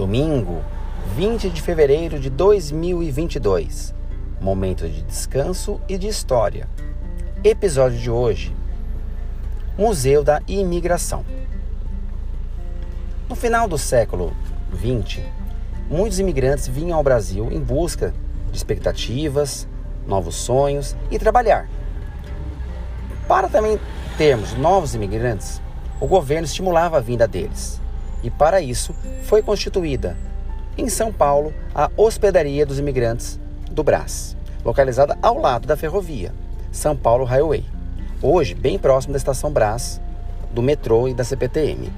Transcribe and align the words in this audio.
Domingo, 0.00 0.64
20 1.14 1.50
de 1.50 1.60
fevereiro 1.60 2.18
de 2.18 2.30
2022. 2.30 3.94
Momento 4.40 4.88
de 4.88 5.02
descanso 5.02 5.78
e 5.86 5.98
de 5.98 6.08
história. 6.08 6.66
Episódio 7.44 7.98
de 7.98 8.10
hoje: 8.10 8.56
Museu 9.76 10.24
da 10.24 10.40
Imigração. 10.48 11.22
No 13.28 13.34
final 13.34 13.68
do 13.68 13.76
século 13.76 14.32
20, 14.72 15.22
muitos 15.90 16.18
imigrantes 16.18 16.66
vinham 16.66 16.96
ao 16.96 17.04
Brasil 17.04 17.52
em 17.52 17.60
busca 17.60 18.14
de 18.50 18.56
expectativas, 18.56 19.68
novos 20.06 20.34
sonhos 20.34 20.96
e 21.10 21.18
trabalhar. 21.18 21.68
Para 23.28 23.50
também 23.50 23.78
termos 24.16 24.54
novos 24.54 24.94
imigrantes, 24.94 25.60
o 26.00 26.06
governo 26.06 26.46
estimulava 26.46 26.96
a 26.96 27.00
vinda 27.00 27.28
deles. 27.28 27.78
E 28.22 28.30
para 28.30 28.60
isso 28.60 28.94
foi 29.22 29.42
constituída 29.42 30.16
em 30.76 30.88
São 30.88 31.12
Paulo 31.12 31.52
a 31.74 31.90
Hospedaria 31.96 32.64
dos 32.64 32.78
Imigrantes 32.78 33.38
do 33.70 33.82
Brás, 33.82 34.36
localizada 34.64 35.18
ao 35.22 35.38
lado 35.38 35.66
da 35.66 35.76
ferrovia 35.76 36.32
São 36.72 36.96
Paulo 36.96 37.24
Highway, 37.24 37.64
hoje 38.22 38.54
bem 38.54 38.78
próximo 38.78 39.12
da 39.12 39.18
estação 39.18 39.50
Brás, 39.50 40.00
do 40.52 40.62
metrô 40.62 41.08
e 41.08 41.14
da 41.14 41.24
CPTM. 41.24 41.92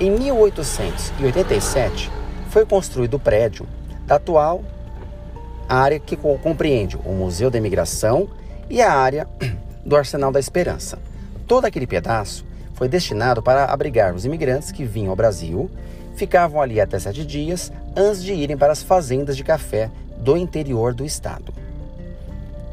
Em 0.00 0.10
1887 0.10 2.10
foi 2.50 2.66
construído 2.66 3.14
o 3.14 3.20
prédio 3.20 3.66
da 4.06 4.16
atual 4.16 4.62
área 5.68 5.98
que 5.98 6.16
compreende 6.16 6.98
o 7.04 7.12
Museu 7.12 7.50
da 7.50 7.58
Imigração 7.58 8.28
e 8.68 8.82
a 8.82 8.92
área 8.92 9.28
do 9.84 9.96
Arsenal 9.96 10.32
da 10.32 10.40
Esperança. 10.40 10.98
Todo 11.46 11.64
aquele 11.64 11.86
pedaço 11.86 12.44
foi 12.82 12.88
destinado 12.88 13.40
para 13.40 13.66
abrigar 13.66 14.12
os 14.12 14.24
imigrantes 14.24 14.72
que 14.72 14.84
vinham 14.84 15.10
ao 15.10 15.16
Brasil, 15.16 15.70
ficavam 16.16 16.60
ali 16.60 16.80
até 16.80 16.98
sete 16.98 17.24
dias 17.24 17.70
antes 17.94 18.24
de 18.24 18.32
irem 18.32 18.56
para 18.56 18.72
as 18.72 18.82
fazendas 18.82 19.36
de 19.36 19.44
café 19.44 19.88
do 20.18 20.36
interior 20.36 20.92
do 20.92 21.04
estado. 21.04 21.54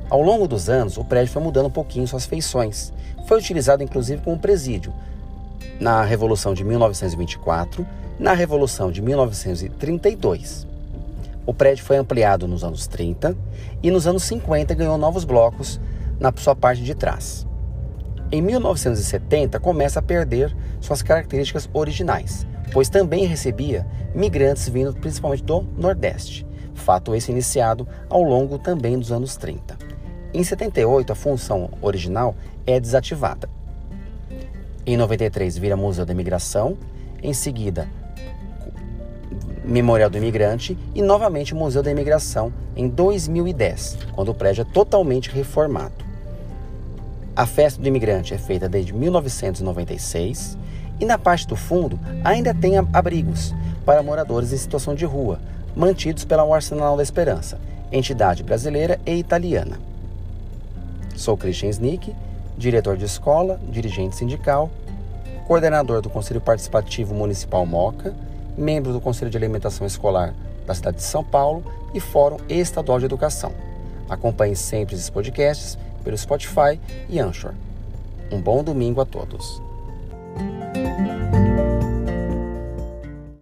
Ao 0.10 0.20
longo 0.20 0.48
dos 0.48 0.68
anos, 0.68 0.98
o 0.98 1.06
prédio 1.06 1.32
foi 1.32 1.44
mudando 1.44 1.68
um 1.68 1.72
pouquinho 1.72 2.08
suas 2.08 2.26
feições. 2.26 2.92
Foi 3.28 3.38
utilizado 3.38 3.84
inclusive 3.84 4.24
como 4.24 4.40
presídio 4.40 4.92
na 5.80 6.02
Revolução 6.02 6.56
de 6.56 6.64
1924, 6.64 7.86
na 8.18 8.34
Revolução 8.34 8.92
de 8.92 9.04
1932. 9.04 10.66
O 11.46 11.54
prédio 11.54 11.86
foi 11.86 11.98
ampliado 11.98 12.48
nos 12.48 12.64
anos 12.64 12.88
30 12.88 13.38
e 13.84 13.92
nos 13.92 14.08
anos 14.08 14.24
50 14.24 14.74
ganhou 14.74 14.98
novos 14.98 15.24
blocos 15.24 15.80
na 16.20 16.34
sua 16.36 16.56
parte 16.56 16.82
de 16.82 16.96
trás. 16.96 17.48
Em 18.32 18.44
1970 18.44 19.60
começa 19.60 19.98
a 19.98 20.04
perder 20.04 20.56
suas 20.80 21.02
características 21.02 21.68
originais, 21.74 22.46
pois 22.72 22.88
também 22.88 23.26
recebia 23.26 23.88
migrantes 24.14 24.70
vindo 24.70 24.94
principalmente 24.94 25.44
do 25.44 25.66
Nordeste, 25.76 26.46
fato 26.76 27.16
esse 27.16 27.32
iniciado 27.32 27.88
ao 28.08 28.22
longo 28.22 28.60
também 28.60 29.00
dos 29.00 29.12
anos 29.12 29.36
30. 29.36 29.76
Em 30.32 30.44
78 30.44 31.12
a 31.12 31.16
função 31.16 31.72
original 31.82 32.36
é 32.68 32.80
desativada. 32.80 33.50
Em 34.86 34.96
93 34.96 35.58
vira 35.58 35.76
Museu 35.76 36.06
da 36.06 36.14
Imigração, 36.14 36.78
em 37.24 37.34
seguida 37.34 37.90
Memorial 39.66 40.10
do 40.10 40.18
Imigrante 40.18 40.78
e 40.94 41.02
novamente 41.02 41.56
Museu 41.56 41.82
da 41.82 41.90
Imigração 41.90 42.54
em 42.76 42.88
2010, 42.88 43.98
quando 44.12 44.30
o 44.30 44.36
prédio 44.36 44.62
é 44.62 44.66
totalmente 44.66 45.32
reformado. 45.32 45.99
A 47.40 47.46
festa 47.46 47.82
do 47.82 47.88
imigrante 47.88 48.34
é 48.34 48.38
feita 48.38 48.68
desde 48.68 48.92
1996 48.92 50.58
e 51.00 51.06
na 51.06 51.18
parte 51.18 51.48
do 51.48 51.56
fundo 51.56 51.98
ainda 52.22 52.54
tem 52.54 52.78
abrigos 52.78 53.56
para 53.86 54.04
moradores 54.04 54.52
em 54.52 54.58
situação 54.58 54.94
de 54.94 55.06
rua, 55.06 55.40
mantidos 55.74 56.26
pela 56.26 56.44
Arsenal 56.54 56.98
da 56.98 57.04
Esperança, 57.04 57.58
entidade 57.94 58.44
brasileira 58.44 59.00
e 59.06 59.14
italiana. 59.14 59.80
Sou 61.16 61.38
Christian 61.38 61.70
Snick, 61.70 62.14
diretor 62.58 62.98
de 62.98 63.06
escola, 63.06 63.58
dirigente 63.70 64.18
sindical, 64.18 64.70
coordenador 65.48 66.02
do 66.02 66.10
Conselho 66.10 66.42
Participativo 66.42 67.16
Municipal 67.16 67.66
Moca, 67.66 68.14
membro 68.58 68.92
do 68.92 69.00
Conselho 69.00 69.32
de 69.32 69.38
Alimentação 69.38 69.88
Escolar 69.88 70.34
da 70.68 70.76
cidade 70.76 70.98
de 70.98 71.04
São 71.04 71.24
Paulo 71.24 71.64
e 71.94 72.02
Fórum 72.02 72.36
Estadual 72.50 73.00
de 73.00 73.06
Educação. 73.06 73.54
Acompanhe 74.10 74.58
sempre 74.58 74.96
esses 74.96 75.10
podcasts 75.10 75.78
pelo 76.04 76.18
Spotify 76.18 76.80
e 77.08 77.20
Anchor. 77.20 77.54
Um 78.32 78.42
bom 78.42 78.64
domingo 78.64 79.02
a 79.02 79.06
todos. 79.06 79.62